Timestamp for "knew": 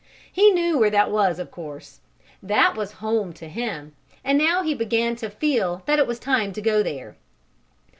0.49-0.79